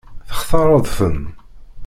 [0.27, 1.19] Textaṛeḍ-ten?